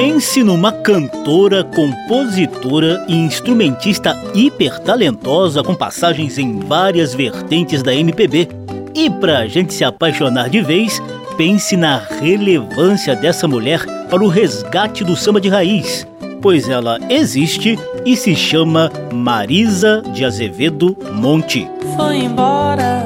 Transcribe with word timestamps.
Pense 0.00 0.42
numa 0.42 0.72
cantora, 0.72 1.62
compositora 1.62 3.04
e 3.06 3.14
instrumentista 3.14 4.16
hiper 4.34 4.78
talentosa 4.78 5.62
com 5.62 5.74
passagens 5.74 6.38
em 6.38 6.58
várias 6.58 7.12
vertentes 7.12 7.82
da 7.82 7.94
MPB. 7.94 8.48
E 8.94 9.10
para 9.10 9.40
a 9.40 9.46
gente 9.46 9.74
se 9.74 9.84
apaixonar 9.84 10.48
de 10.48 10.62
vez, 10.62 11.02
pense 11.36 11.76
na 11.76 11.98
relevância 11.98 13.14
dessa 13.14 13.46
mulher 13.46 13.84
para 14.08 14.24
o 14.24 14.28
resgate 14.28 15.04
do 15.04 15.14
samba 15.14 15.38
de 15.38 15.50
raiz, 15.50 16.06
pois 16.40 16.66
ela 16.66 16.98
existe 17.10 17.78
e 18.06 18.16
se 18.16 18.34
chama 18.34 18.90
Marisa 19.12 20.02
de 20.14 20.24
Azevedo 20.24 20.96
Monte. 21.12 21.68
Foi 21.94 22.16
embora 22.16 22.99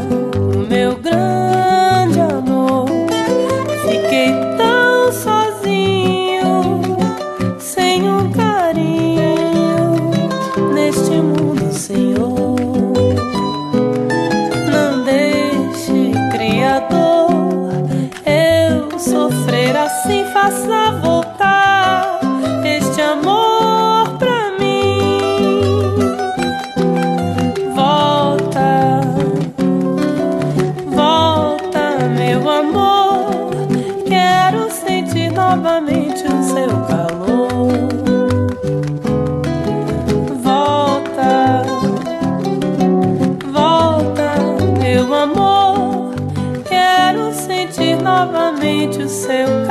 seu. 49.14 49.63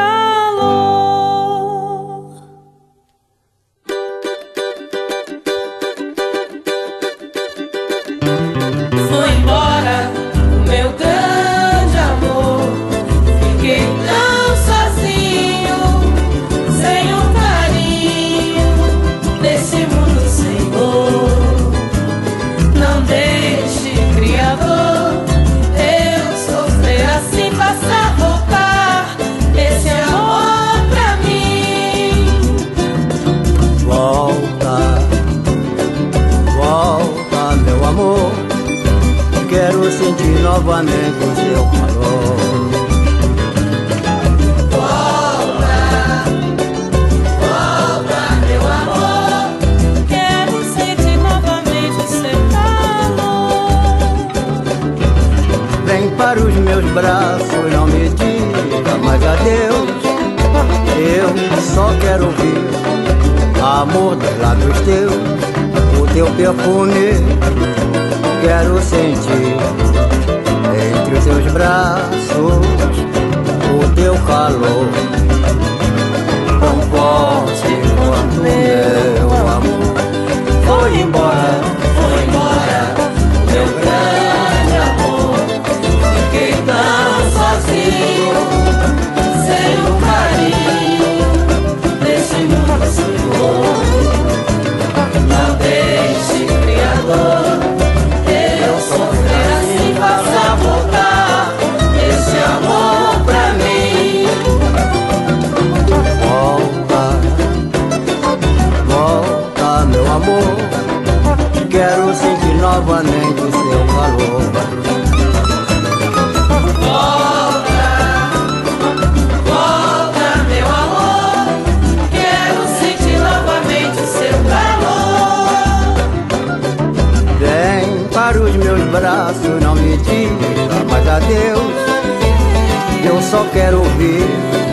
quero 133.52 133.80
ouvir 133.80 134.64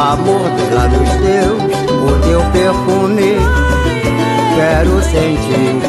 Amor 0.00 0.48
dos 0.50 0.70
lábios 0.74 1.10
teus, 1.20 1.62
o 1.92 2.18
teu 2.22 2.40
perfume. 2.52 3.36
Quero 4.54 5.02
sentir 5.02 5.82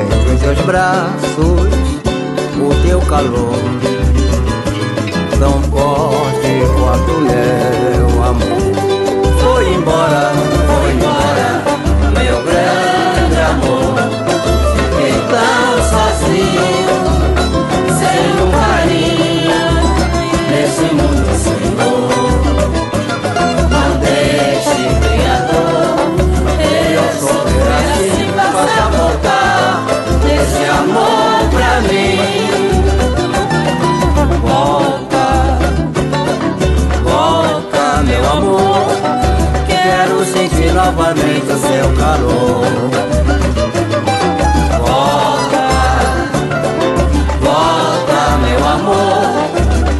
Entre 0.00 0.34
os 0.34 0.40
teus 0.40 0.60
braços, 0.60 1.68
o 2.60 2.86
teu 2.86 3.00
calor. 3.00 3.58
Tão 5.38 5.60
forte 5.62 6.62
quanto 6.78 7.20
neve 7.22 7.67
novamente 40.88 41.52
o 41.52 41.58
seu 41.58 41.94
calor. 41.96 42.64
Volta, 44.80 45.68
volta, 47.42 48.38
meu 48.38 48.66
amor. 48.66 49.50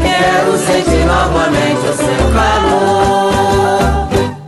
Quero 0.02 0.56
sentir 0.56 1.04
novamente 1.04 1.80
o 1.80 1.92
seu 1.92 2.32
calor. 2.32 3.28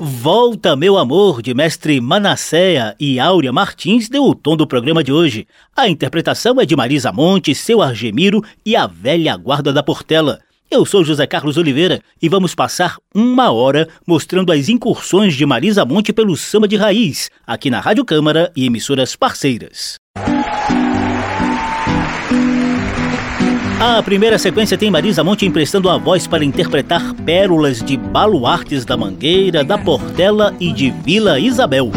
Volta, 0.01 0.75
meu 0.77 0.97
amor, 0.97 1.43
de 1.43 1.53
mestre 1.53 2.01
Manasséia 2.01 2.97
e 2.99 3.21
Áurea 3.21 3.53
Martins, 3.53 4.09
deu 4.09 4.25
o 4.25 4.35
tom 4.35 4.57
do 4.57 4.67
programa 4.67 5.05
de 5.05 5.13
hoje. 5.13 5.47
A 5.77 5.89
interpretação 5.89 6.59
é 6.59 6.65
de 6.65 6.75
Marisa 6.75 7.13
Monte, 7.13 7.55
seu 7.55 7.83
Argemiro 7.83 8.43
e 8.65 8.75
a 8.75 8.87
velha 8.87 9.37
guarda 9.37 9.75
da 9.75 9.83
Portela. 9.83 10.41
Eu 10.71 10.87
sou 10.87 11.05
José 11.05 11.27
Carlos 11.27 11.57
Oliveira 11.57 12.01
e 12.23 12.29
vamos 12.29 12.55
passar 12.55 12.97
uma 13.13 13.51
hora 13.51 13.89
mostrando 14.07 14.53
as 14.53 14.69
incursões 14.69 15.35
de 15.35 15.45
Marisa 15.45 15.85
Monte 15.85 16.13
pelo 16.13 16.37
samba 16.37 16.69
de 16.69 16.77
raiz, 16.77 17.29
aqui 17.45 17.69
na 17.69 17.81
Rádio 17.81 18.05
Câmara 18.05 18.53
e 18.55 18.67
emissoras 18.67 19.17
parceiras. 19.17 19.97
A 23.81 24.01
primeira 24.05 24.39
sequência 24.39 24.79
tem 24.79 24.93
Marisa 24.93 25.25
Monte 25.25 25.45
emprestando 25.45 25.91
a 25.91 25.99
voz 25.99 26.29
para 26.29 26.45
interpretar 26.45 27.15
pérolas 27.15 27.83
de 27.83 27.97
Baluartes 27.97 28.85
da 28.85 28.97
Mangueira, 28.97 29.65
da 29.65 29.77
Portela 29.77 30.55
e 30.61 30.73
de 30.73 30.91
Vila 30.91 31.41
Isabel. 31.41 31.91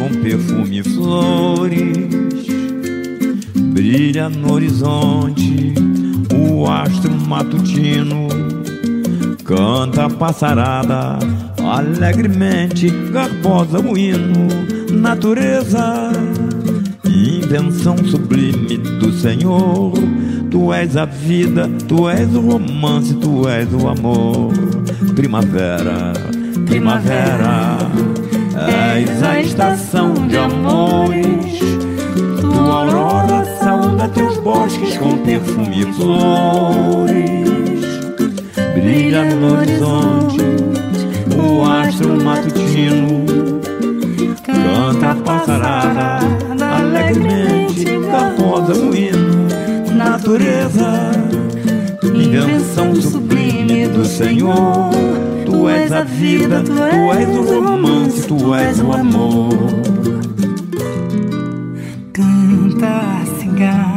Com 0.00 0.08
perfume 0.22 0.78
e 0.78 0.82
flores. 0.82 2.46
Brilha 3.54 4.30
no 4.30 4.54
horizonte 4.54 5.74
o 6.34 6.66
astro 6.66 7.12
matutino. 7.28 8.28
Canta 9.44 10.06
a 10.06 10.10
passarada 10.10 11.18
alegremente, 11.62 12.88
garbosa 13.12 13.78
o 13.78 13.98
hino. 13.98 14.48
Natureza, 14.90 16.10
invenção 17.04 17.98
sublime 17.98 18.78
do 18.78 19.12
Senhor. 19.12 19.92
Tu 20.50 20.72
és 20.72 20.96
a 20.96 21.04
vida, 21.04 21.68
tu 21.86 22.08
és 22.08 22.34
o 22.34 22.40
romance, 22.40 23.14
tu 23.16 23.46
és 23.46 23.68
o 23.74 23.86
amor. 23.86 24.50
Primavera, 25.14 26.14
primavera, 26.66 27.78
és 28.68 29.22
a 29.22 29.40
estação 29.40 30.12
de 30.12 30.36
amores. 30.36 31.60
Tua 32.40 32.82
aurora 32.82 33.44
saúda 33.58 34.08
teus 34.08 34.36
bosques 34.38 34.98
com 34.98 35.18
perfume 35.18 35.82
e 35.82 35.92
flores. 35.92 37.50
Brilha 38.74 39.24
no 39.24 39.58
horizonte 39.58 40.38
o 41.36 41.64
astro 41.64 42.22
matutino. 42.22 43.24
Canta 44.44 45.10
a 45.10 45.14
passarada 45.14 46.18
alegremente, 46.60 47.84
garbosa 47.84 48.72
o 48.74 48.94
hino. 48.94 49.48
Natureza, 49.94 51.10
invenção 52.02 52.94
sublime 52.94 53.86
do 53.88 54.04
Senhor. 54.04 55.19
Tu 55.60 55.68
és 55.68 55.92
a 55.92 56.00
vida, 56.04 56.62
tu 56.64 56.72
és 57.12 57.28
o 57.36 57.42
romance, 57.60 58.22
tu 58.26 58.54
és 58.54 58.80
o 58.80 58.92
amor. 58.94 59.52
Canta 62.14 62.96
cigarro 63.38 63.89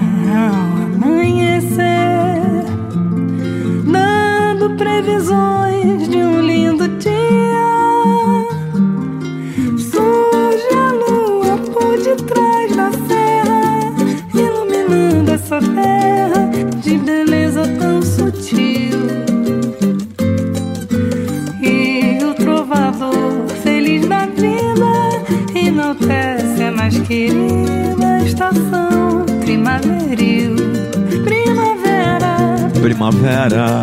Primavera, 31.23 32.69
Primavera, 32.81 33.81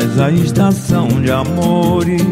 és 0.00 0.20
a 0.20 0.30
estação 0.30 1.08
de 1.08 1.30
amores. 1.30 2.22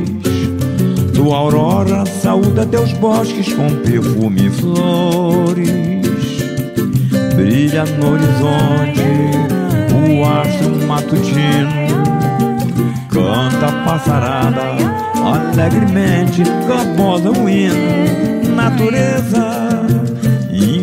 Tua 1.14 1.36
aurora 1.36 2.06
saúda 2.06 2.64
teus 2.66 2.92
bosques 2.94 3.52
com 3.52 3.68
perfume 3.82 4.46
e 4.46 4.50
flores. 4.50 5.70
Brilha 7.34 7.84
no 7.84 8.12
horizonte 8.12 9.00
o 9.92 10.24
astro 10.24 10.86
matutino. 10.86 11.90
Canta 13.10 13.66
a 13.66 13.84
passarada 13.84 14.62
alegremente, 15.24 16.42
garbosa 16.66 17.30
o 17.30 17.48
hino. 17.48 18.54
Natureza, 18.54 19.69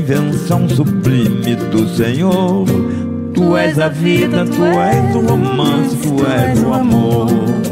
invenção 0.07 0.69
sublime 0.69 1.55
do 1.69 1.85
Senhor. 1.89 2.65
Tu 3.33 3.57
és 3.57 3.77
a 3.77 3.89
vida, 3.89 4.45
tu 4.45 4.63
és 4.63 5.15
o 5.15 5.19
romance, 5.19 5.97
tu 5.97 6.25
és 6.25 6.63
o 6.63 6.73
amor. 6.73 7.66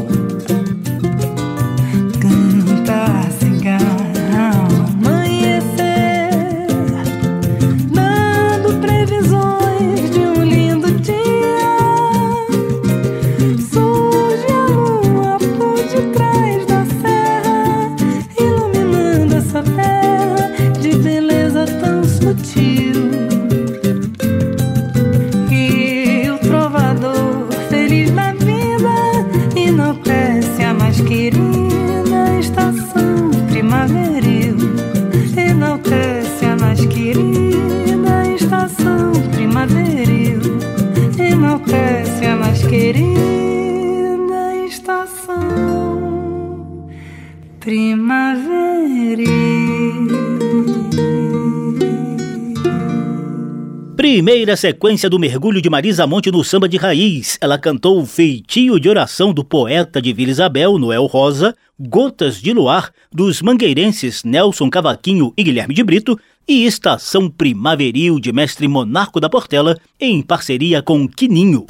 Primeira 54.46 54.60
sequência 54.60 55.10
do 55.10 55.18
mergulho 55.18 55.60
de 55.60 55.68
Marisa 55.68 56.06
Monte 56.06 56.30
no 56.30 56.44
samba 56.44 56.68
de 56.68 56.76
raiz. 56.76 57.36
Ela 57.40 57.58
cantou 57.58 58.00
o 58.00 58.06
feitio 58.06 58.78
de 58.78 58.88
oração 58.88 59.32
do 59.32 59.42
poeta 59.42 60.00
de 60.00 60.12
Vila 60.12 60.30
Isabel, 60.30 60.78
Noel 60.78 61.04
Rosa, 61.06 61.52
Gotas 61.76 62.40
de 62.40 62.52
Luar, 62.52 62.92
dos 63.12 63.42
mangueirenses 63.42 64.22
Nelson 64.22 64.70
Cavaquinho 64.70 65.34
e 65.36 65.42
Guilherme 65.42 65.74
de 65.74 65.82
Brito, 65.82 66.16
e 66.46 66.64
Estação 66.64 67.28
Primaveril 67.28 68.20
de 68.20 68.32
Mestre 68.32 68.68
Monarco 68.68 69.18
da 69.18 69.28
Portela, 69.28 69.76
em 69.98 70.22
parceria 70.22 70.80
com 70.80 71.08
Quininho. 71.08 71.66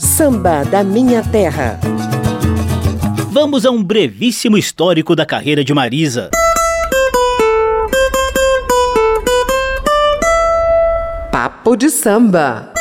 Samba 0.00 0.64
da 0.64 0.82
Minha 0.82 1.22
Terra. 1.22 1.78
Vamos 3.30 3.66
a 3.66 3.70
um 3.70 3.84
brevíssimo 3.84 4.56
histórico 4.56 5.14
da 5.14 5.26
carreira 5.26 5.62
de 5.62 5.74
Marisa. 5.74 6.30
Papo 11.44 11.76
de 11.76 11.90
samba. 11.90 12.73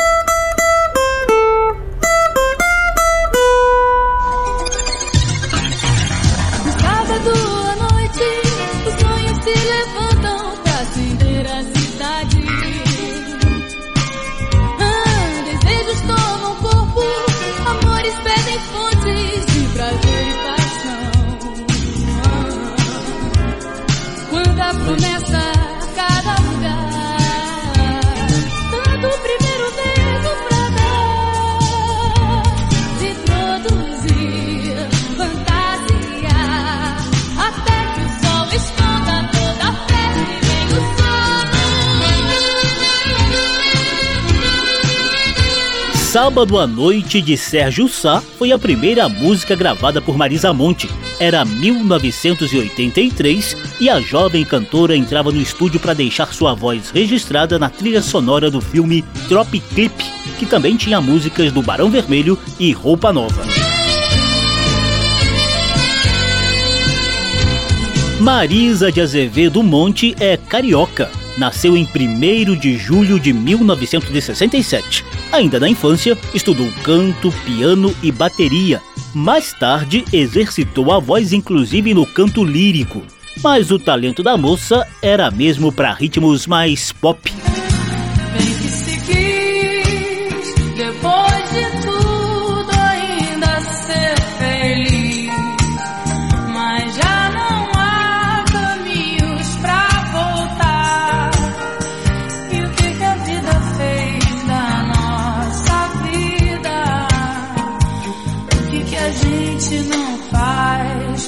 Sábado 46.34 46.58
à 46.58 46.66
Noite 46.66 47.22
de 47.22 47.38
Sérgio 47.38 47.88
Sá 47.88 48.20
foi 48.20 48.52
a 48.52 48.58
primeira 48.58 49.08
música 49.08 49.56
gravada 49.56 50.02
por 50.02 50.18
Marisa 50.18 50.52
Monte. 50.52 50.90
Era 51.20 51.46
1983 51.46 53.56
e 53.80 53.88
a 53.88 54.02
jovem 54.02 54.44
cantora 54.44 54.98
entrava 54.98 55.32
no 55.32 55.40
estúdio 55.40 55.80
para 55.80 55.94
deixar 55.94 56.34
sua 56.34 56.56
voz 56.56 56.90
registrada 56.90 57.60
na 57.60 57.70
trilha 57.70 58.02
sonora 58.02 58.50
do 58.50 58.60
filme 58.60 59.04
Trop 59.30 59.60
Clip, 59.60 59.94
que 60.40 60.48
também 60.48 60.76
tinha 60.76 61.00
músicas 61.00 61.52
do 61.52 61.62
Barão 61.62 61.92
Vermelho 61.92 62.36
e 62.60 62.72
Roupa 62.72 63.14
Nova. 63.14 63.44
Marisa 68.20 68.92
de 68.92 69.02
Azevedo 69.02 69.62
Monte 69.62 70.16
é 70.20 70.36
carioca. 70.36 71.12
Nasceu 71.38 71.78
em 71.78 71.88
1 71.88 72.56
de 72.56 72.76
julho 72.76 73.20
de 73.20 73.32
1967. 73.32 75.13
Ainda 75.34 75.60
na 75.60 75.68
infância, 75.68 76.16
estudou 76.32 76.70
canto, 76.84 77.34
piano 77.44 77.92
e 78.04 78.12
bateria. 78.12 78.80
Mais 79.16 79.52
tarde, 79.52 80.06
exercitou 80.14 80.92
a 80.92 81.00
voz 81.00 81.34
inclusive 81.34 81.92
no 81.92 82.06
canto 82.06 82.44
lírico. 82.44 83.02
Mas 83.42 83.72
o 83.72 83.80
talento 83.80 84.22
da 84.22 84.38
moça 84.38 84.88
era 85.02 85.32
mesmo 85.32 85.72
para 85.72 85.92
ritmos 85.92 86.46
mais 86.46 86.92
pop. 86.92 87.34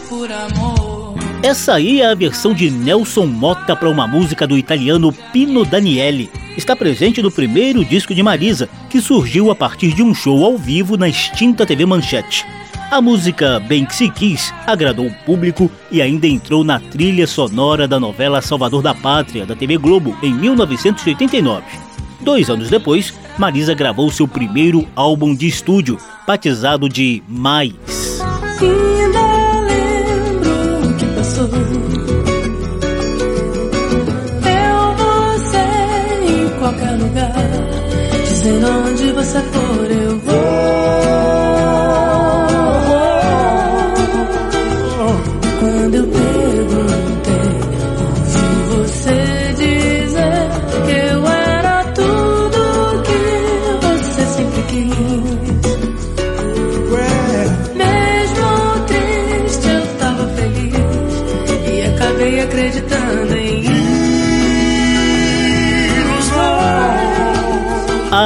Por 0.10 0.32
amor? 0.32 1.16
Essa 1.44 1.76
aí 1.76 2.02
é 2.02 2.08
a 2.08 2.16
versão 2.16 2.54
de 2.54 2.70
Nelson 2.72 3.26
Motta 3.26 3.76
para 3.76 3.90
uma 3.90 4.08
música 4.08 4.48
do 4.48 4.58
italiano 4.58 5.14
Pino 5.32 5.64
Daniele. 5.64 6.30
Está 6.58 6.76
presente 6.76 7.22
no 7.22 7.30
primeiro 7.30 7.84
disco 7.84 8.16
de 8.16 8.24
Marisa, 8.24 8.70
que 8.90 9.02
surgiu 9.02 9.52
a 9.52 9.56
partir 9.56 9.94
de 9.94 10.02
um 10.02 10.14
show 10.14 10.44
ao 10.44 10.58
vivo 10.58 10.98
na 10.98 11.08
extinta 11.08 11.66
TV 11.66 11.86
Manchete. 11.86 12.46
A 12.90 13.02
música 13.02 13.60
Bem 13.60 13.86
Que 13.86 13.96
Se 13.96 14.10
Quis 14.10 14.54
agradou 14.66 15.08
o 15.08 15.14
público 15.26 15.70
e 15.92 16.02
ainda 16.02 16.28
entrou 16.28 16.64
na 16.64 16.80
trilha 16.80 17.28
sonora 17.28 17.88
da 17.88 18.00
novela 18.00 18.42
Salvador 18.42 18.82
da 18.82 18.94
Pátria, 18.94 19.46
da 19.46 19.56
TV 19.56 19.78
Globo, 19.78 20.18
em 20.24 20.34
1989. 20.34 21.64
Dois 22.22 22.50
anos 22.50 22.70
depois, 22.70 23.14
Marisa 23.38 23.74
gravou 23.74 24.10
seu 24.10 24.28
primeiro 24.28 24.88
álbum 24.96 25.36
de 25.36 25.48
estúdio, 25.48 25.98
batizado 26.26 26.88
de 26.88 27.22
Mais. 27.28 28.16
Dizendo 38.46 38.68
onde 38.68 39.12
você 39.12 39.40
for, 39.42 39.95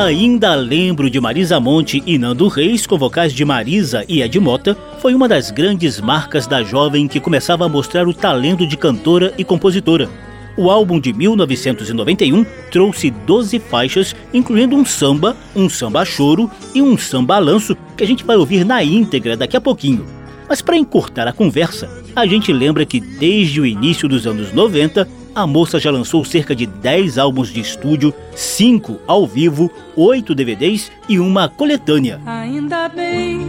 Ainda 0.10 0.56
lembro 0.56 1.08
de 1.08 1.22
Marisa 1.22 1.60
Monte 1.60 2.02
e 2.04 2.18
Nando 2.18 2.48
Reis 2.48 2.88
com 2.88 2.98
vocais 2.98 3.32
de 3.32 3.46
Marisa 3.46 4.04
e 4.10 4.24
Ed 4.24 4.40
Mota, 4.40 4.76
foi 4.98 5.14
uma 5.14 5.28
das 5.28 5.52
grandes 5.52 6.02
marcas 6.02 6.48
da 6.48 6.64
jovem 6.64 7.08
que 7.08 7.20
começava 7.20 7.68
a 7.68 7.70
mostrar 7.70 8.08
o 8.08 8.14
talento 8.14 8.66
de 8.66 8.76
cantora 8.76 9.32
e 9.38 9.44
compositora. 9.44 10.10
O 10.58 10.72
álbum 10.72 11.00
de 11.00 11.14
1991 11.14 12.44
trouxe 12.72 13.12
12 13.12 13.60
faixas, 13.60 14.16
incluindo 14.34 14.76
um 14.76 14.84
samba, 14.84 15.38
um 15.56 15.70
samba 15.70 16.04
choro 16.04 16.50
e 16.74 16.82
um 16.82 16.98
samba 16.98 17.38
lanço 17.38 17.78
que 17.96 18.04
a 18.04 18.08
gente 18.08 18.24
vai 18.24 18.36
ouvir 18.36 18.66
na 18.66 18.84
íntegra 18.84 19.38
daqui 19.38 19.56
a 19.56 19.62
pouquinho. 19.62 20.08
Mas 20.50 20.60
para 20.60 20.76
encurtar 20.76 21.28
a 21.28 21.32
conversa, 21.32 21.88
a 22.16 22.26
gente 22.26 22.52
lembra 22.52 22.84
que 22.84 23.00
desde 23.00 23.62
o 23.62 23.66
início 23.66 24.10
dos 24.10 24.26
anos 24.26 24.52
90, 24.52 25.08
a 25.40 25.48
moça 25.48 25.80
já 25.80 25.90
lançou 25.90 26.26
cerca 26.26 26.54
de 26.56 26.66
10 26.66 27.18
álbuns 27.18 27.50
de 27.50 27.62
estúdio, 27.62 28.14
5 28.36 29.00
ao 29.08 29.26
vivo, 29.26 29.72
8 29.96 30.36
DVDs 30.36 30.92
e 31.08 31.18
uma 31.20 31.48
coletânea. 31.48 32.20
Ainda 32.26 32.90
bem 32.90 33.40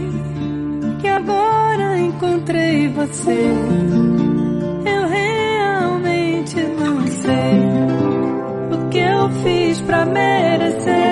que 1.01 1.07
agora 1.07 1.99
encontrei 1.99 2.87
você. 2.87 3.51
Eu 4.85 5.07
realmente 5.07 6.55
não 6.79 7.05
sei 7.07 7.59
o 8.71 8.89
que 8.89 8.99
eu 8.99 9.29
fiz 9.43 9.81
pra 9.81 10.05
merecer 10.05 11.10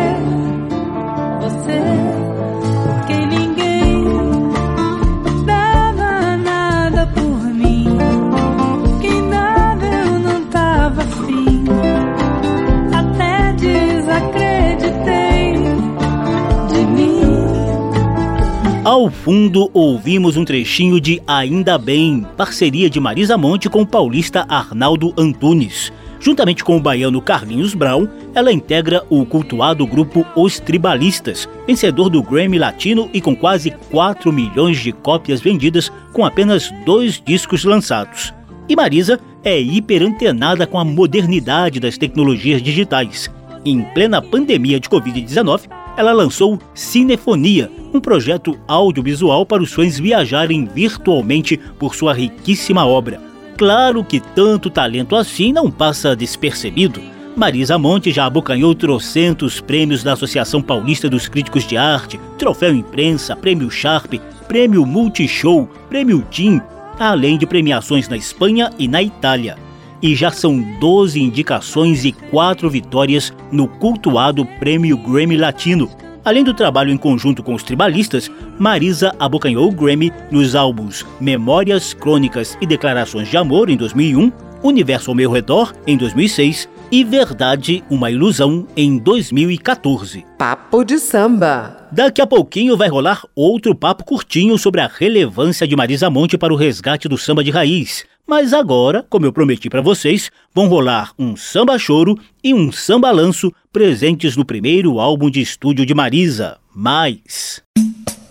Ao 19.10 19.14
fundo, 19.14 19.72
ouvimos 19.74 20.38
um 20.38 20.46
trechinho 20.46 21.02
de 21.02 21.20
Ainda 21.26 21.80
Bem, 21.80 22.28
parceria 22.38 22.88
de 22.88 23.00
Marisa 23.00 23.40
Monte 23.40 23.68
com 23.68 23.82
o 23.82 23.88
paulista 23.88 24.46
Arnaldo 24.48 25.12
Antunes. 25.18 25.92
Juntamente 26.20 26.64
com 26.64 26.78
o 26.78 26.80
baiano 26.80 27.20
Carlinhos 27.20 27.74
Brown, 27.74 28.08
ela 28.36 28.54
integra 28.54 29.04
o 29.10 29.26
cultuado 29.26 29.88
grupo 29.88 30.24
Os 30.36 30.60
Tribalistas, 30.60 31.50
vencedor 31.66 32.12
do 32.12 32.22
Grammy 32.22 32.60
Latino 32.60 33.10
e 33.12 33.20
com 33.20 33.36
quase 33.36 33.72
4 33.90 34.32
milhões 34.32 34.78
de 34.78 34.92
cópias 34.92 35.42
vendidas 35.42 35.92
com 36.14 36.24
apenas 36.24 36.72
dois 36.86 37.20
discos 37.20 37.64
lançados. 37.64 38.32
E 38.70 38.76
Marisa 38.76 39.20
é 39.44 39.60
hiperantenada 39.60 40.68
com 40.68 40.78
a 40.78 40.86
modernidade 40.86 41.80
das 41.80 41.98
tecnologias 41.98 42.62
digitais. 42.62 43.28
Em 43.66 43.82
plena 43.82 44.22
pandemia 44.22 44.80
de 44.80 44.88
Covid-19, 44.88 45.62
ela 46.00 46.14
lançou 46.14 46.58
Cinefonia, 46.74 47.70
um 47.94 48.00
projeto 48.00 48.58
audiovisual 48.66 49.46
para 49.46 49.62
os 49.62 49.74
fãs 49.74 50.00
viajarem 50.00 50.66
virtualmente 50.66 51.58
por 51.78 51.94
sua 51.94 52.14
riquíssima 52.14 52.86
obra. 52.86 53.20
Claro 53.58 54.02
que 54.02 54.22
tanto 54.22 54.70
talento 54.70 55.14
assim 55.14 55.52
não 55.52 55.70
passa 55.70 56.16
despercebido. 56.16 57.02
Marisa 57.36 57.78
Monte 57.78 58.14
já 58.14 58.26
abocanhou 58.26 58.74
trocentos 58.74 59.60
prêmios 59.60 60.02
da 60.02 60.14
Associação 60.14 60.62
Paulista 60.62 61.10
dos 61.10 61.28
Críticos 61.28 61.68
de 61.68 61.76
Arte, 61.76 62.18
Troféu 62.38 62.74
Imprensa, 62.74 63.36
Prêmio 63.36 63.70
Sharp, 63.70 64.14
Prêmio 64.48 64.86
Multishow, 64.86 65.68
Prêmio 65.90 66.26
Tim, 66.32 66.62
além 66.98 67.38
de 67.38 67.46
premiações 67.46 68.08
na 68.08 68.16
Espanha 68.16 68.72
e 68.80 68.88
na 68.88 69.04
Itália. 69.04 69.58
E 70.02 70.16
já 70.16 70.32
são 70.32 70.62
12 70.80 71.22
indicações 71.22 72.06
e 72.06 72.12
4 72.12 72.70
vitórias 72.70 73.34
no 73.52 73.68
cultuado 73.68 74.46
Prêmio 74.60 74.98
Grammy 74.98 75.36
Latino. 75.36 75.90
Além 76.24 76.44
do 76.44 76.54
trabalho 76.54 76.92
em 76.92 76.98
conjunto 76.98 77.42
com 77.42 77.54
os 77.54 77.64
tribalistas, 77.64 78.30
Marisa 78.58 79.16
abocanhou 79.20 79.68
o 79.68 79.72
Grammy 79.72 80.12
nos 80.30 80.56
álbuns 80.56 81.06
Memórias, 81.20 81.94
Crônicas 81.94 82.58
e 82.62 82.66
Declarações 82.66 83.30
de 83.30 83.38
Amor 83.38 83.70
em 83.70 83.78
2001, 83.78 84.32
Universo 84.62 85.12
ao 85.12 85.16
Meu 85.16 85.32
Redor 85.32 85.74
em 85.88 85.98
2006 85.98 86.70
e 86.92 87.04
Verdade, 87.04 87.84
uma 87.90 88.12
Ilusão 88.12 88.68
em 88.76 88.98
2014. 88.98 90.26
Papo 90.38 90.84
de 90.84 91.00
samba. 91.00 91.88
Daqui 91.92 92.22
a 92.22 92.28
pouquinho 92.28 92.76
vai 92.76 92.88
rolar 92.88 93.24
outro 93.36 93.74
papo 93.74 94.04
curtinho 94.04 94.58
sobre 94.58 94.82
a 94.82 94.88
relevância 94.88 95.68
de 95.68 95.76
Marisa 95.76 96.10
Monte 96.10 96.38
para 96.38 96.54
o 96.54 96.58
resgate 96.58 97.08
do 97.08 97.18
samba 97.18 97.44
de 97.44 97.52
raiz. 97.52 98.06
Mas 98.30 98.54
agora, 98.54 99.04
como 99.10 99.26
eu 99.26 99.34
prometi 99.34 99.72
para 99.72 99.82
vocês, 99.82 100.30
vão 100.54 100.68
rolar 100.68 101.14
um 101.18 101.36
samba 101.36 101.80
choro 101.80 102.16
e 102.44 102.54
um 102.54 102.72
samba 102.72 103.10
lanço 103.10 103.52
presentes 103.74 104.38
no 104.38 104.46
primeiro 104.46 105.00
álbum 105.00 105.32
de 105.32 105.42
estúdio 105.42 105.84
de 105.84 105.96
Marisa, 105.96 106.60
Mais. 106.72 107.64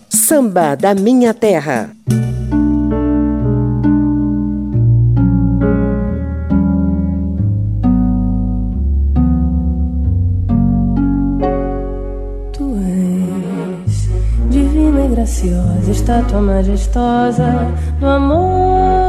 Samba 0.07 0.75
da 0.75 0.95
minha 0.95 1.33
terra. 1.33 1.93
Tu 12.53 12.73
és 12.87 14.09
divina 14.49 15.05
e 15.05 15.09
graciosa, 15.09 15.91
estátua 15.91 16.41
majestosa 16.41 17.67
do 17.99 18.07
amor 18.07 19.08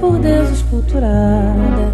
por 0.00 0.18
Deus 0.18 0.50
esculturada 0.50 1.92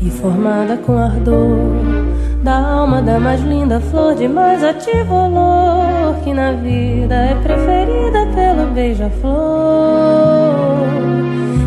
e 0.00 0.10
formada 0.10 0.76
com 0.76 0.98
ardor 0.98 2.06
da 2.42 2.58
alma 2.58 3.02
da 3.02 3.18
mais 3.18 3.40
linda 3.42 3.80
flor 3.80 4.14
de 4.14 4.28
mais 4.28 4.62
ativo 4.62 5.14
olor 5.14 6.14
que 6.22 6.32
na 6.32 6.52
vida 6.52 7.14
é 7.14 7.34
preferida 7.34 8.26
pelo 8.34 8.70
beija-flor. 8.72 9.36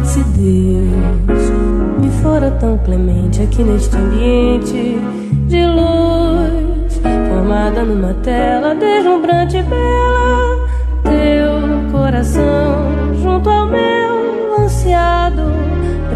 Se 0.04 0.24
Deus 0.24 1.50
me 2.00 2.10
fora 2.22 2.52
tão 2.52 2.78
clemente 2.78 3.42
aqui 3.42 3.64
neste 3.64 3.96
ambiente 3.96 4.98
de 5.48 5.66
luz, 5.66 7.00
filmada 7.50 7.84
numa 7.84 8.14
tela 8.16 8.76
deslumbrante 8.76 9.58
e 9.58 9.64
bela. 9.64 10.68
Teu 11.04 11.92
coração 11.92 13.16
junto 13.22 13.50
ao 13.50 13.66
meu 13.66 14.60
ansiado, 14.60 15.42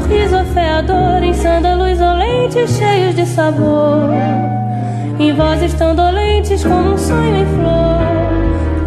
O 0.00 0.06
riso 0.08 0.36
afeador 0.36 1.22
em 1.22 1.34
sândalos 1.34 2.00
olentes 2.00 2.70
cheios 2.70 3.14
de 3.14 3.26
sabor. 3.26 4.10
Em 5.18 5.32
vozes 5.34 5.74
tão 5.74 5.94
dolentes 5.94 6.64
como 6.64 6.94
um 6.94 6.98
sonho 6.98 7.36
em 7.36 7.46
flor. 7.46 8.00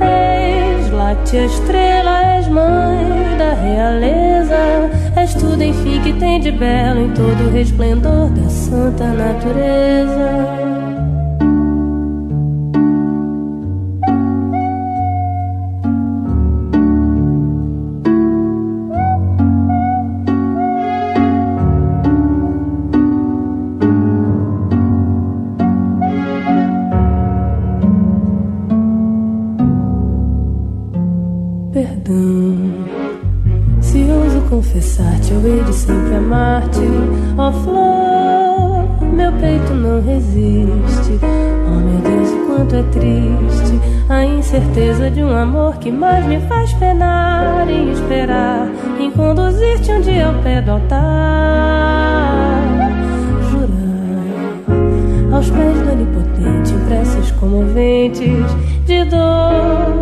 És 0.02 0.89
láctea 0.91 1.45
estrela, 1.45 2.36
és 2.36 2.47
mãe 2.47 3.38
da 3.38 3.54
realeza. 3.54 4.89
És 5.15 5.36
tudo, 5.36 5.63
enfim, 5.63 6.02
que 6.02 6.13
tem 6.13 6.39
de 6.39 6.52
belo 6.52 7.02
em 7.02 7.10
todo 7.12 7.47
o 7.47 7.52
resplendor 7.52 8.30
da 8.30 8.49
santa 8.49 9.06
natureza. 9.06 10.73
Incerteza 45.04 45.12
de 45.12 45.24
um 45.24 45.36
amor 45.36 45.78
que 45.78 45.92
mais 45.92 46.26
me 46.26 46.39
faz 46.42 46.74
penar 46.74 47.68
e 47.70 47.92
esperar 47.92 48.68
em 49.00 49.12
conduzir-te 49.12 49.92
um 49.92 50.02
dia 50.02 50.28
ao 50.28 50.34
pé 50.36 50.62
do 50.62 50.72
altar. 50.72 52.62
Jurar 53.52 55.36
aos 55.36 55.50
pés 55.50 55.82
do 55.82 55.92
onipotente, 55.92 56.74
preces 56.88 57.32
comoventes 57.32 58.46
de 58.86 59.04
dor 59.06 59.94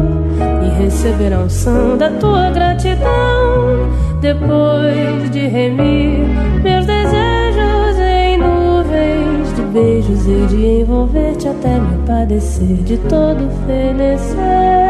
e 0.63 0.83
receber 0.83 1.33
a 1.33 1.39
unção 1.39 1.97
da 1.97 2.11
tua 2.11 2.51
gratidão. 2.51 3.89
Depois 4.21 5.31
de 5.31 5.47
remir 5.47 6.27
meus 6.61 6.85
desejos 6.85 7.97
em 7.97 8.37
nuvens 8.37 9.55
de 9.55 9.61
beijos, 9.63 10.27
e 10.27 10.45
de 10.47 10.81
envolver-te 10.81 11.47
até 11.47 11.79
me 11.79 11.97
padecer 12.05 12.77
de 12.83 12.97
todo 12.97 13.49
fenecer. 13.65 14.80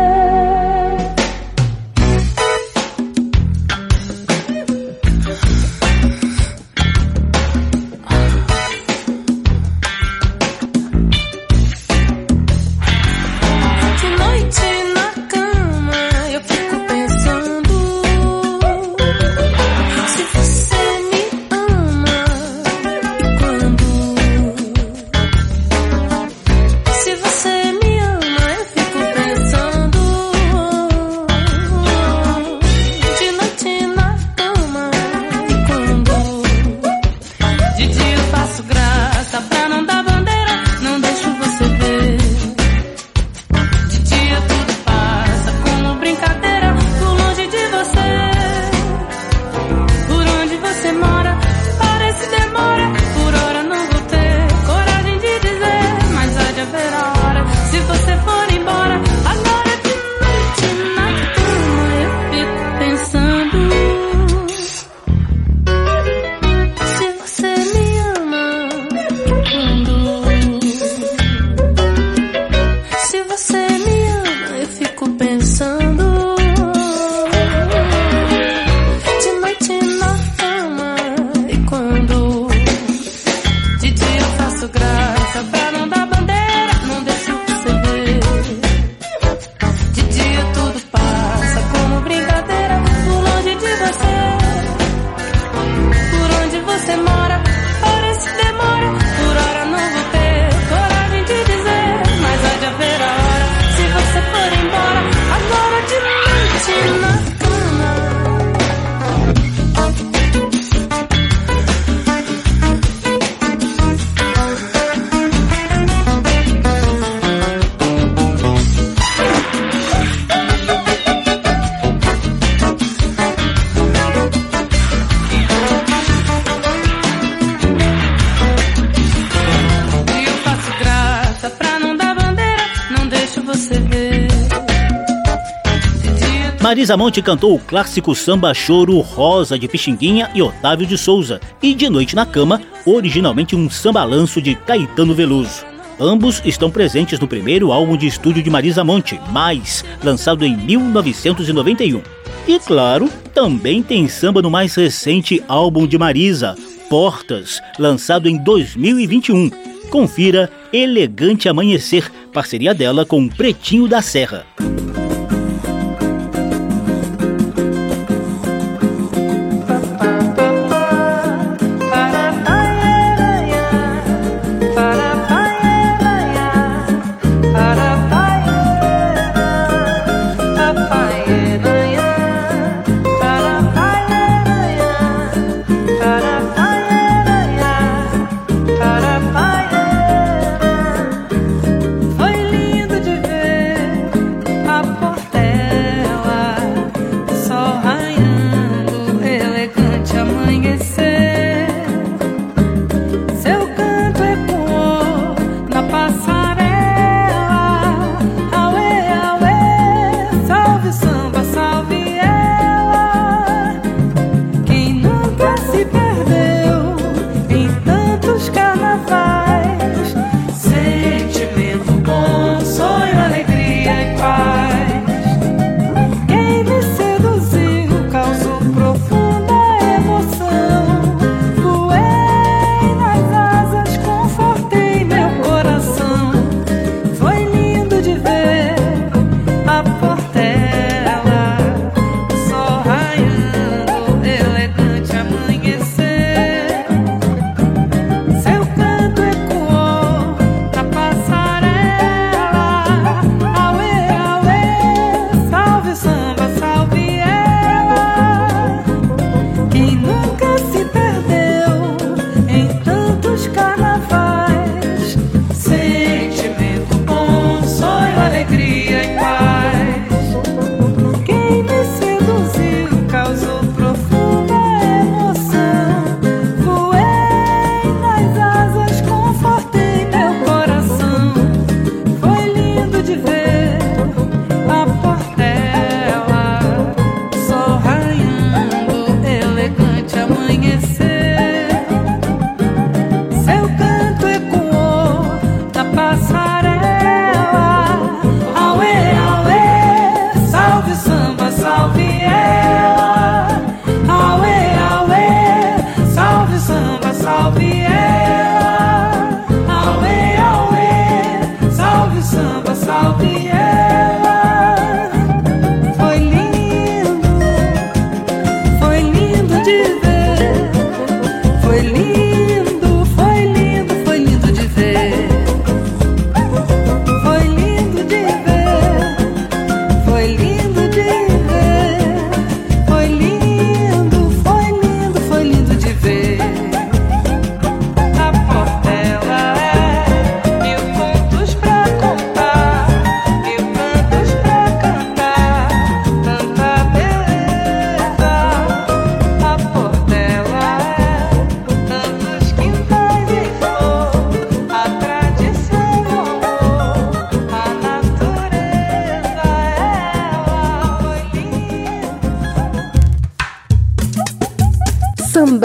Monte 136.97 137.21
cantou 137.21 137.55
o 137.55 137.59
clássico 137.59 138.13
samba 138.15 138.53
choro 138.53 138.99
Rosa 138.99 139.57
de 139.57 139.67
Pixinguinha 139.67 140.29
e 140.33 140.41
Otávio 140.41 140.85
de 140.85 140.97
Souza 140.97 141.39
e 141.61 141.73
De 141.73 141.89
Noite 141.89 142.15
na 142.15 142.25
Cama, 142.25 142.61
originalmente 142.85 143.55
um 143.55 143.69
sambalanço 143.69 144.41
de 144.41 144.55
Caetano 144.55 145.13
Veloso. 145.13 145.65
Ambos 145.99 146.41
estão 146.43 146.71
presentes 146.71 147.19
no 147.19 147.27
primeiro 147.27 147.71
álbum 147.71 147.95
de 147.95 148.07
estúdio 148.07 148.41
de 148.41 148.49
Marisa 148.49 148.83
Monte, 148.83 149.19
Mais, 149.31 149.85
lançado 150.03 150.43
em 150.43 150.57
1991. 150.57 152.01
E 152.47 152.59
claro, 152.59 153.09
também 153.33 153.83
tem 153.83 154.07
samba 154.07 154.41
no 154.41 154.49
mais 154.49 154.73
recente 154.75 155.43
álbum 155.47 155.85
de 155.85 155.97
Marisa, 155.97 156.55
Portas, 156.89 157.61
lançado 157.77 158.27
em 158.27 158.37
2021. 158.37 159.51
Confira 159.89 160.49
Elegante 160.73 161.47
Amanhecer, 161.47 162.11
parceria 162.33 162.73
dela 162.73 163.05
com 163.05 163.27
Pretinho 163.27 163.87
da 163.87 164.01
Serra. 164.01 164.45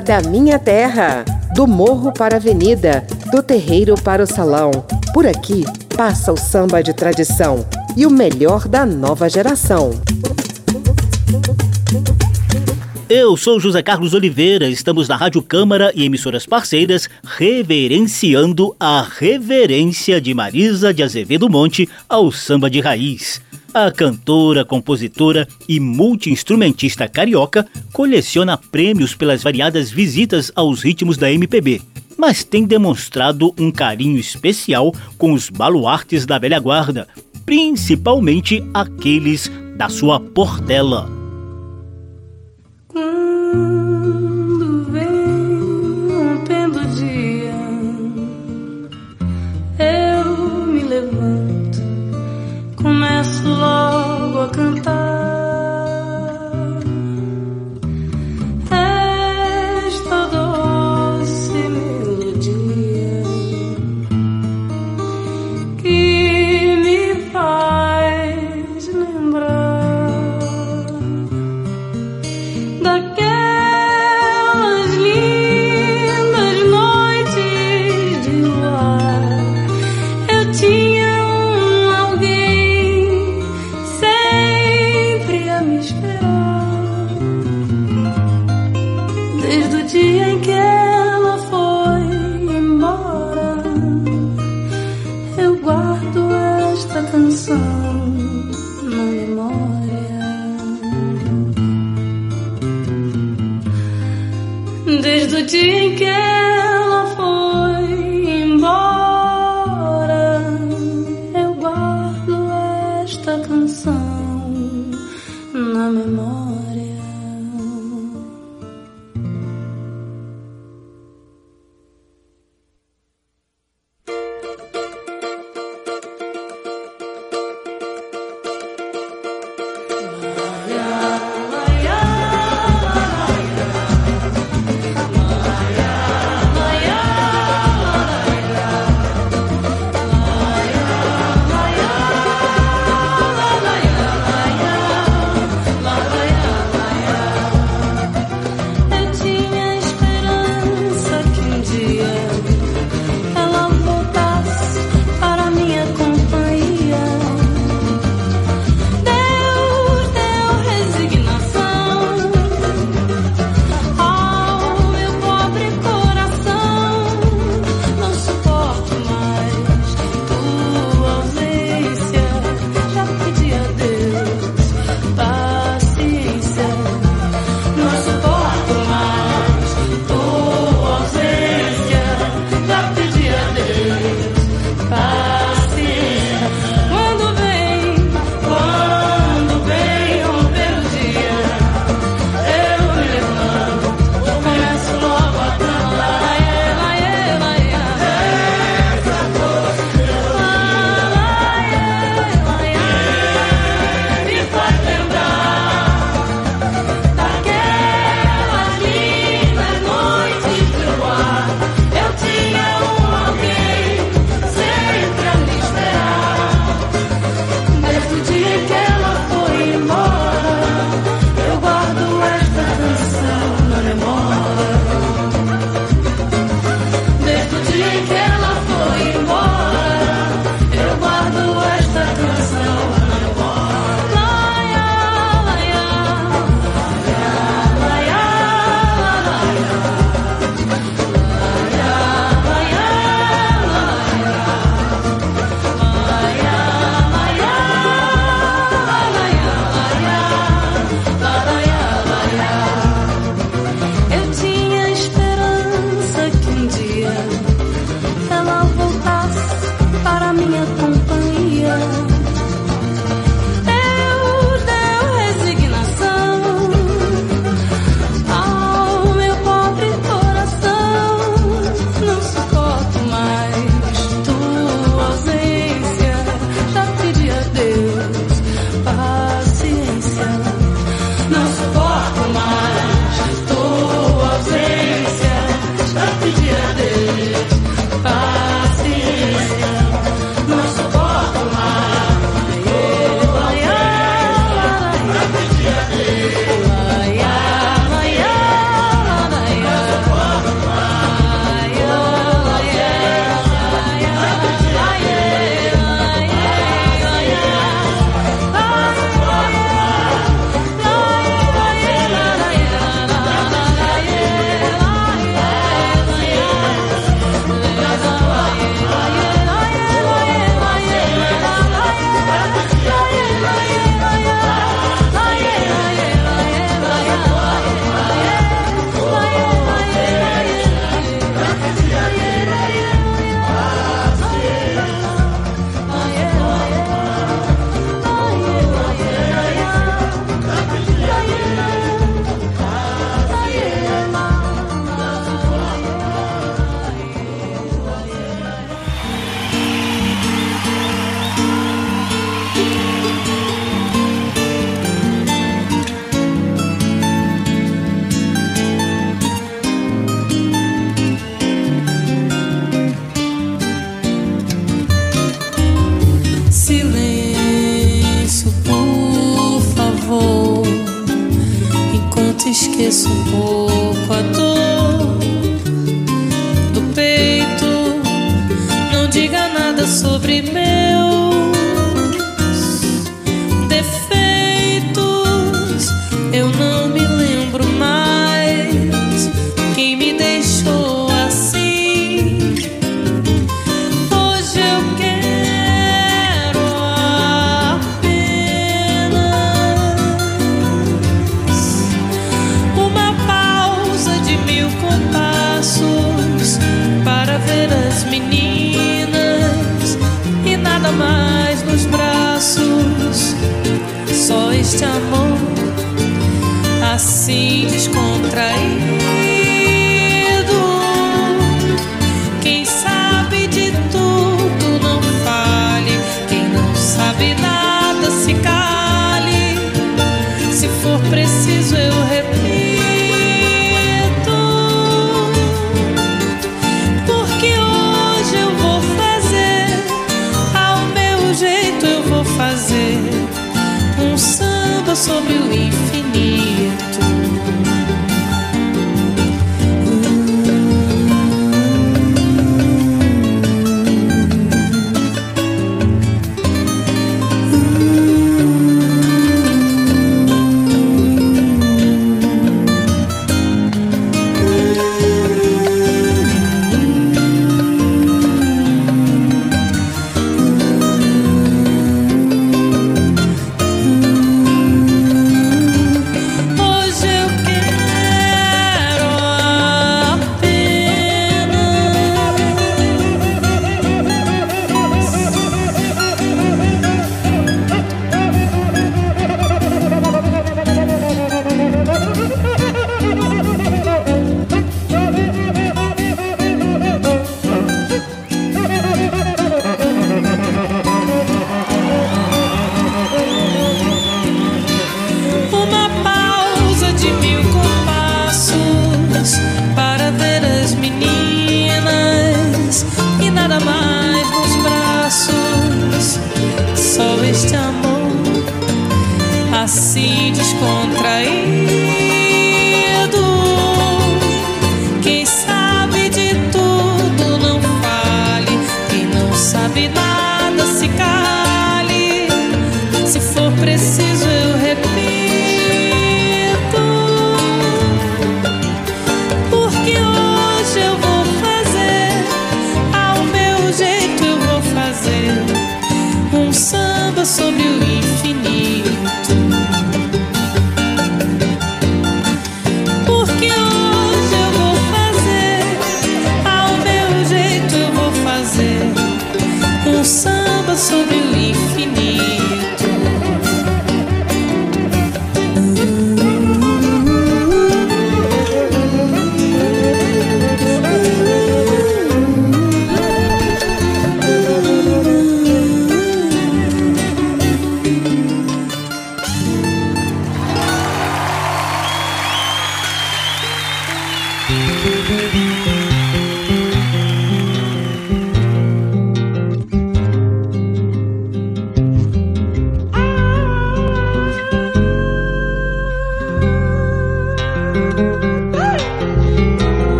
Da 0.00 0.20
minha 0.20 0.58
terra. 0.58 1.24
Do 1.54 1.66
morro 1.66 2.12
para 2.12 2.36
a 2.36 2.38
avenida, 2.38 3.04
do 3.32 3.42
terreiro 3.42 3.94
para 3.94 4.22
o 4.22 4.26
salão. 4.26 4.70
Por 5.12 5.26
aqui 5.26 5.64
passa 5.96 6.32
o 6.32 6.36
samba 6.36 6.82
de 6.82 6.92
tradição 6.92 7.66
e 7.96 8.06
o 8.06 8.10
melhor 8.10 8.68
da 8.68 8.86
nova 8.86 9.28
geração. 9.28 9.90
Eu 13.08 13.38
sou 13.38 13.58
José 13.58 13.82
Carlos 13.82 14.12
Oliveira, 14.12 14.68
estamos 14.68 15.08
na 15.08 15.16
Rádio 15.16 15.40
Câmara 15.40 15.90
e 15.94 16.04
emissoras 16.04 16.44
parceiras 16.44 17.08
reverenciando 17.24 18.76
a 18.78 19.00
reverência 19.00 20.20
de 20.20 20.34
Marisa 20.34 20.92
de 20.92 21.02
Azevedo 21.02 21.48
Monte 21.48 21.88
ao 22.06 22.30
samba 22.30 22.68
de 22.68 22.80
raiz. 22.80 23.40
A 23.80 23.92
cantora, 23.92 24.64
compositora 24.64 25.46
e 25.68 25.78
multiinstrumentista 25.78 27.06
carioca 27.06 27.64
coleciona 27.92 28.58
prêmios 28.58 29.14
pelas 29.14 29.40
variadas 29.40 29.88
visitas 29.88 30.50
aos 30.56 30.82
ritmos 30.82 31.16
da 31.16 31.30
MPB, 31.30 31.80
mas 32.16 32.42
tem 32.42 32.64
demonstrado 32.64 33.54
um 33.56 33.70
carinho 33.70 34.18
especial 34.18 34.92
com 35.16 35.32
os 35.32 35.48
baluartes 35.48 36.26
da 36.26 36.40
velha 36.40 36.58
guarda, 36.58 37.06
principalmente 37.46 38.64
aqueles 38.74 39.48
da 39.76 39.88
sua 39.88 40.18
Portela. 40.18 41.08
Quando 42.88 43.27
love. 53.58 53.97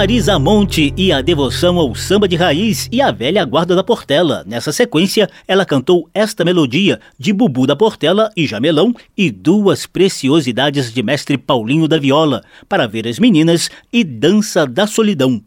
Marisa 0.00 0.38
Monte 0.38 0.94
e 0.96 1.12
a 1.12 1.20
devoção 1.20 1.78
ao 1.78 1.94
samba 1.94 2.26
de 2.26 2.34
raiz 2.34 2.88
e 2.90 3.02
a 3.02 3.10
velha 3.10 3.44
guarda 3.44 3.76
da 3.76 3.84
Portela. 3.84 4.42
Nessa 4.46 4.72
sequência, 4.72 5.28
ela 5.46 5.62
cantou 5.62 6.08
esta 6.14 6.42
melodia 6.42 6.98
de 7.18 7.34
Bubu 7.34 7.66
da 7.66 7.76
Portela 7.76 8.30
e 8.34 8.46
Jamelão 8.46 8.94
e 9.14 9.30
duas 9.30 9.84
preciosidades 9.84 10.90
de 10.90 11.02
mestre 11.02 11.36
Paulinho 11.36 11.86
da 11.86 11.98
Viola, 11.98 12.42
para 12.66 12.88
ver 12.88 13.06
as 13.06 13.18
meninas 13.18 13.70
e 13.92 14.02
Dança 14.02 14.66
da 14.66 14.86
Solidão. 14.86 15.42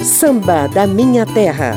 Samba 0.00 0.68
da 0.68 0.86
Minha 0.86 1.26
Terra. 1.26 1.76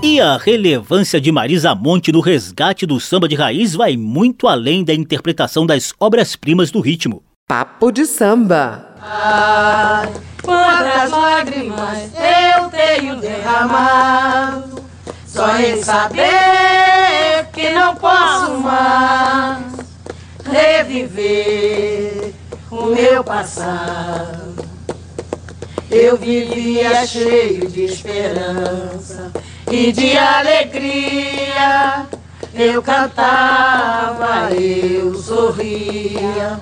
E 0.00 0.20
a 0.20 0.36
relevância 0.36 1.20
de 1.20 1.32
Marisa 1.32 1.74
Monte 1.74 2.12
no 2.12 2.20
resgate 2.20 2.86
do 2.86 3.00
samba 3.00 3.26
de 3.26 3.34
raiz 3.34 3.74
vai 3.74 3.96
muito 3.96 4.46
além 4.46 4.84
da 4.84 4.94
interpretação 4.94 5.66
das 5.66 5.92
obras-primas 5.98 6.70
do 6.70 6.78
ritmo. 6.78 7.24
Papo 7.48 7.90
de 7.90 8.06
samba. 8.06 8.86
Ai, 9.02 10.29
quantas 10.42 11.10
lágrimas 11.10 12.10
eu 12.14 12.68
tenho 12.68 13.16
derramado, 13.16 14.84
só 15.26 15.56
em 15.58 15.82
saber 15.82 17.48
que 17.52 17.70
não 17.70 17.94
posso 17.96 18.58
mais 18.58 19.64
reviver 20.44 22.32
o 22.70 22.86
meu 22.86 23.22
passado. 23.24 24.68
Eu 25.90 26.16
vivia 26.16 27.04
cheio 27.04 27.68
de 27.68 27.84
esperança 27.84 29.32
e 29.70 29.90
de 29.90 30.16
alegria. 30.16 32.06
Eu 32.54 32.82
cantava, 32.82 34.52
eu 34.52 35.14
sorria. 35.14 36.58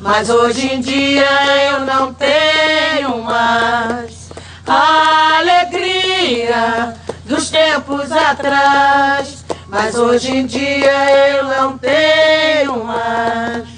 Mas 0.00 0.30
hoje 0.30 0.66
em 0.66 0.80
dia 0.80 1.28
eu 1.72 1.80
não 1.84 2.12
tenho 2.14 3.22
mais 3.22 4.30
a 4.66 5.38
alegria 5.38 6.94
dos 7.24 7.50
tempos 7.50 8.10
atrás. 8.10 9.44
Mas 9.68 9.94
hoje 9.94 10.30
em 10.30 10.46
dia 10.46 11.36
eu 11.36 11.44
não 11.44 11.78
tenho 11.78 12.84
mais 12.84 13.68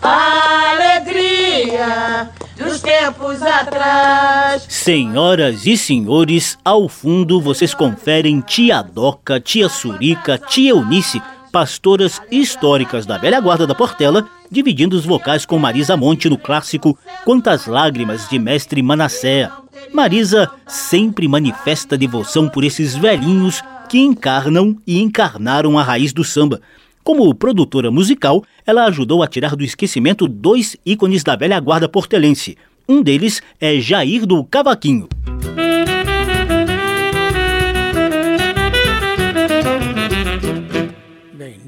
a 0.00 0.70
alegria 0.70 2.30
dos 2.56 2.80
tempos 2.80 3.42
atrás. 3.42 4.64
Senhoras 4.68 5.66
e 5.66 5.76
senhores, 5.76 6.58
ao 6.64 6.88
fundo 6.88 7.40
vocês 7.40 7.74
conferem 7.74 8.40
Tia 8.40 8.82
Doca, 8.82 9.40
Tia 9.40 9.68
Surica, 9.68 10.38
Tia 10.38 10.70
Eunice, 10.70 11.22
pastoras 11.52 12.20
históricas 12.30 13.06
da 13.06 13.18
velha 13.18 13.40
guarda 13.40 13.66
da 13.66 13.74
Portela, 13.74 14.26
dividindo 14.54 14.96
os 14.96 15.04
vocais 15.04 15.44
com 15.44 15.58
Marisa 15.58 15.96
Monte 15.96 16.30
no 16.30 16.38
clássico 16.38 16.96
Quantas 17.24 17.66
Lágrimas 17.66 18.28
de 18.28 18.38
Mestre 18.38 18.80
Manassé. 18.82 19.50
Marisa 19.92 20.48
sempre 20.64 21.26
manifesta 21.26 21.98
devoção 21.98 22.48
por 22.48 22.62
esses 22.62 22.94
velhinhos 22.94 23.60
que 23.88 23.98
encarnam 23.98 24.76
e 24.86 25.02
encarnaram 25.02 25.76
a 25.76 25.82
raiz 25.82 26.12
do 26.12 26.22
samba. 26.22 26.60
Como 27.02 27.34
produtora 27.34 27.90
musical, 27.90 28.44
ela 28.64 28.84
ajudou 28.84 29.24
a 29.24 29.26
tirar 29.26 29.56
do 29.56 29.64
esquecimento 29.64 30.28
dois 30.28 30.76
ícones 30.86 31.24
da 31.24 31.34
velha 31.34 31.58
guarda 31.58 31.88
portelense. 31.88 32.56
Um 32.88 33.02
deles 33.02 33.42
é 33.60 33.80
Jair 33.80 34.24
do 34.24 34.44
Cavaquinho. 34.44 35.08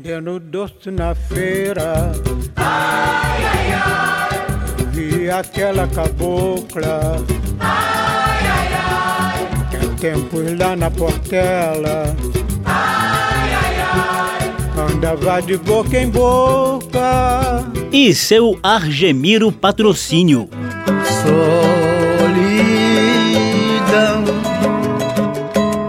Vendendo 0.06 0.38
doce 0.38 0.88
na 0.92 1.16
feira. 1.16 2.12
Ai, 2.54 3.44
ai, 3.44 3.72
ai. 3.72 4.28
Vi 4.92 5.28
aquela 5.28 5.88
cabocla. 5.88 7.16
Ai, 7.58 8.46
ai, 8.46 8.68
ai. 8.72 9.48
Tem 9.68 9.90
tempos 9.96 10.56
lá 10.56 10.76
na 10.76 10.92
portela. 10.92 12.14
Ai, 12.64 13.52
ai, 13.52 13.80
ai. 13.80 14.92
Andava 14.92 15.42
de 15.42 15.56
boca 15.56 15.98
em 15.98 16.08
boca. 16.08 17.64
E 17.90 18.14
seu 18.14 18.56
Argemiro 18.62 19.50
Patrocínio. 19.50 20.48
Solidão, 21.24 21.42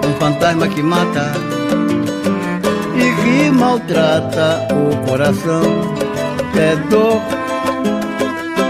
um 0.04 0.14
fantasma 0.20 0.68
que 0.68 0.82
mata 0.82 1.57
maltrata 3.52 4.68
o 4.72 5.08
coração. 5.08 5.96
É 6.60 6.76
dor, 6.90 7.22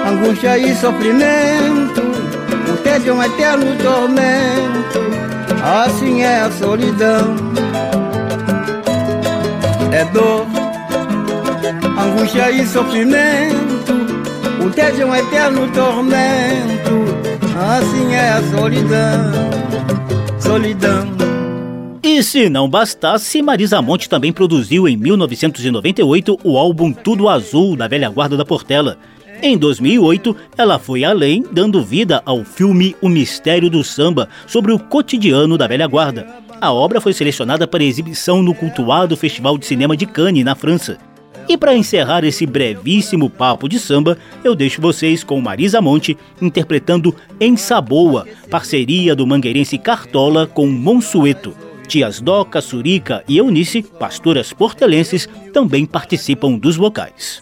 angústia 0.07 0.57
e 0.57 0.75
sofrimento, 0.75 2.01
o 2.71 2.77
tédio 2.83 3.11
é 3.11 3.13
um 3.13 3.23
eterno 3.23 3.75
tormento. 3.77 4.99
Assim 5.63 6.21
é 6.21 6.41
a 6.41 6.51
solidão. 6.51 7.35
É 9.91 10.05
dor, 10.05 10.45
angústia 11.97 12.51
e 12.51 12.67
sofrimento, 12.67 13.93
o 14.63 14.69
tédio 14.69 15.03
é 15.03 15.05
um 15.05 15.15
eterno 15.15 15.67
tormento. 15.71 17.17
Assim 17.57 18.13
é 18.13 18.29
a 18.29 18.41
solidão, 18.51 19.31
solidão. 20.39 21.16
E 22.09 22.23
se 22.23 22.47
não 22.47 22.69
bastasse, 22.69 23.41
Marisa 23.41 23.81
Monte 23.81 24.07
também 24.07 24.31
produziu 24.31 24.87
em 24.87 24.95
1998 24.95 26.39
o 26.41 26.57
álbum 26.57 26.93
Tudo 26.93 27.27
Azul 27.27 27.75
da 27.75 27.85
velha 27.85 28.09
guarda 28.09 28.37
da 28.37 28.45
Portela. 28.45 28.97
Em 29.43 29.57
2008, 29.57 30.33
ela 30.57 30.79
foi 30.79 31.03
além, 31.03 31.43
dando 31.51 31.83
vida 31.83 32.21
ao 32.25 32.45
filme 32.45 32.95
O 33.01 33.09
Mistério 33.09 33.69
do 33.69 33.83
Samba, 33.83 34.29
sobre 34.47 34.71
o 34.71 34.79
cotidiano 34.79 35.57
da 35.57 35.67
velha 35.67 35.85
guarda. 35.85 36.25
A 36.61 36.71
obra 36.71 37.01
foi 37.01 37.11
selecionada 37.11 37.67
para 37.67 37.83
exibição 37.83 38.41
no 38.41 38.55
cultuado 38.55 39.17
Festival 39.17 39.57
de 39.57 39.65
Cinema 39.65 39.97
de 39.97 40.05
Cannes, 40.05 40.45
na 40.45 40.55
França. 40.55 40.97
E 41.49 41.57
para 41.57 41.75
encerrar 41.75 42.23
esse 42.23 42.45
brevíssimo 42.45 43.29
papo 43.29 43.67
de 43.67 43.77
samba, 43.77 44.17
eu 44.45 44.55
deixo 44.55 44.81
vocês 44.81 45.25
com 45.25 45.41
Marisa 45.41 45.81
Monte 45.81 46.17
interpretando 46.41 47.13
Em 47.37 47.57
Saboa, 47.57 48.25
parceria 48.49 49.13
do 49.13 49.27
mangueirense 49.27 49.77
Cartola 49.77 50.47
com 50.47 50.67
Monsueto. 50.67 51.66
Tias 51.87 52.19
Doca, 52.19 52.61
Surica 52.61 53.23
e 53.27 53.37
Eunice, 53.37 53.81
pastoras 53.81 54.51
portelenses, 54.51 55.27
também 55.53 55.85
participam 55.85 56.57
dos 56.57 56.75
vocais. 56.75 57.41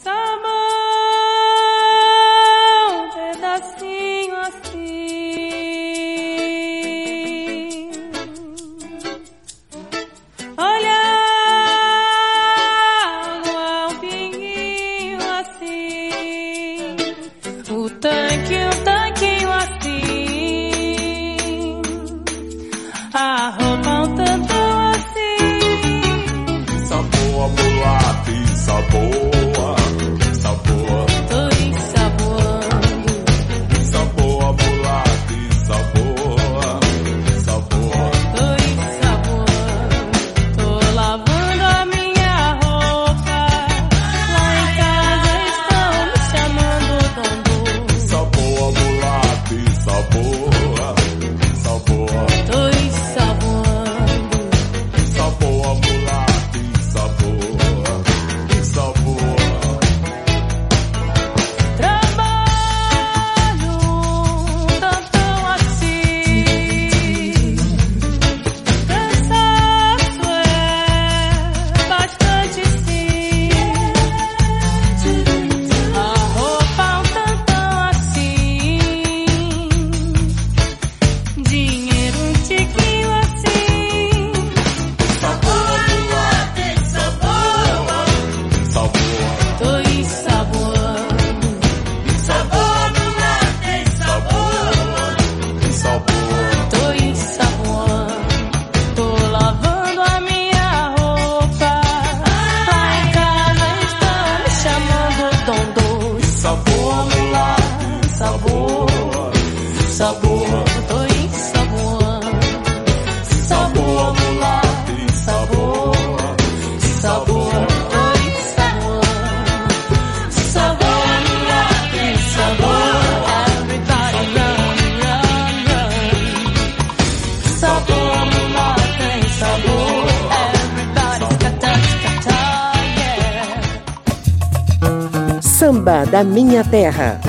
Da 136.11 136.23
Minha 136.23 136.63
Terra. 136.63 137.19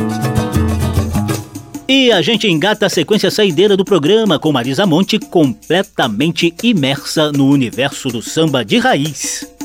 E 1.88 2.10
a 2.10 2.20
gente 2.20 2.48
engata 2.48 2.86
a 2.86 2.90
sequência 2.90 3.30
saideira 3.30 3.76
do 3.76 3.84
programa 3.84 4.38
com 4.38 4.52
Marisa 4.52 4.84
Monte 4.84 5.18
completamente 5.18 6.54
imersa 6.62 7.30
no 7.30 7.48
universo 7.48 8.08
do 8.08 8.20
samba 8.20 8.64
de 8.64 8.78
raiz. 8.78 9.55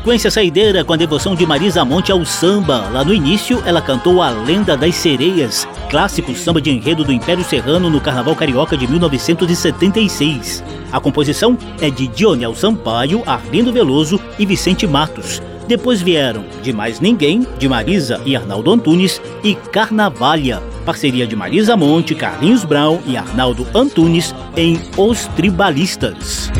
Sequência 0.00 0.30
saideira 0.30 0.82
com 0.82 0.94
a 0.94 0.96
devoção 0.96 1.34
de 1.34 1.44
Marisa 1.44 1.84
Monte 1.84 2.10
ao 2.10 2.24
samba. 2.24 2.88
Lá 2.90 3.04
no 3.04 3.12
início, 3.12 3.62
ela 3.66 3.82
cantou 3.82 4.22
A 4.22 4.30
Lenda 4.30 4.74
das 4.74 4.94
Sereias, 4.94 5.68
clássico 5.90 6.34
samba 6.34 6.58
de 6.58 6.70
enredo 6.70 7.04
do 7.04 7.12
Império 7.12 7.44
Serrano 7.44 7.90
no 7.90 8.00
Carnaval 8.00 8.34
Carioca 8.34 8.78
de 8.78 8.88
1976. 8.88 10.64
A 10.90 10.98
composição 10.98 11.56
é 11.82 11.90
de 11.90 12.06
Dionel 12.06 12.54
Sampaio, 12.54 13.22
Arlindo 13.26 13.74
Veloso 13.74 14.18
e 14.38 14.46
Vicente 14.46 14.86
Matos. 14.86 15.42
Depois 15.68 16.00
vieram 16.00 16.46
De 16.62 16.72
Mais 16.72 16.98
Ninguém, 16.98 17.46
de 17.58 17.68
Marisa 17.68 18.22
e 18.24 18.34
Arnaldo 18.34 18.72
Antunes, 18.72 19.20
e 19.44 19.54
Carnavalha, 19.54 20.62
parceria 20.86 21.26
de 21.26 21.36
Marisa 21.36 21.76
Monte, 21.76 22.14
Carlinhos 22.14 22.64
Brown 22.64 23.00
e 23.06 23.18
Arnaldo 23.18 23.66
Antunes 23.74 24.34
em 24.56 24.80
Os 24.96 25.26
Tribalistas. 25.36 26.50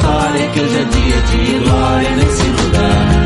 História 0.00 0.48
que 0.48 0.60
hoje 0.60 0.76
é 0.76 0.84
dia 0.84 1.20
de 1.20 1.58
glória 1.62 2.16
nesse 2.16 2.42
lugar. 2.42 3.20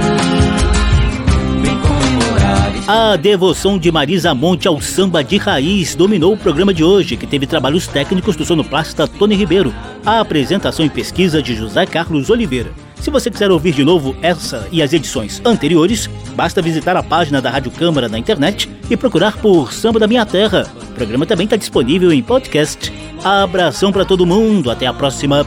A 2.88 3.16
devoção 3.16 3.78
de 3.78 3.92
Marisa 3.92 4.34
Monte 4.34 4.66
ao 4.66 4.80
samba 4.80 5.22
de 5.22 5.36
raiz 5.36 5.94
dominou 5.94 6.34
o 6.34 6.36
programa 6.36 6.74
de 6.74 6.82
hoje, 6.82 7.16
que 7.16 7.28
teve 7.28 7.46
trabalhos 7.46 7.86
técnicos 7.86 8.34
do 8.34 8.44
sonoplasta 8.44 9.06
Tony 9.06 9.36
Ribeiro, 9.36 9.72
a 10.04 10.18
apresentação 10.18 10.84
e 10.84 10.90
pesquisa 10.90 11.40
de 11.40 11.54
José 11.54 11.86
Carlos 11.86 12.28
Oliveira. 12.28 12.72
Se 12.96 13.08
você 13.08 13.30
quiser 13.30 13.52
ouvir 13.52 13.72
de 13.72 13.84
novo 13.84 14.16
essa 14.20 14.66
e 14.72 14.82
as 14.82 14.92
edições 14.92 15.40
anteriores, 15.44 16.10
basta 16.34 16.60
visitar 16.60 16.96
a 16.96 17.04
página 17.04 17.40
da 17.40 17.50
Rádio 17.50 17.70
Câmara 17.70 18.08
na 18.08 18.18
internet 18.18 18.68
e 18.90 18.96
procurar 18.96 19.36
por 19.36 19.72
Samba 19.72 20.00
da 20.00 20.08
Minha 20.08 20.26
Terra. 20.26 20.66
O 20.82 20.94
programa 20.94 21.24
também 21.24 21.44
está 21.44 21.56
disponível 21.56 22.12
em 22.12 22.22
podcast. 22.22 22.92
Abração 23.22 23.92
para 23.92 24.04
todo 24.04 24.26
mundo, 24.26 24.70
até 24.70 24.86
a 24.86 24.92
próxima. 24.92 25.46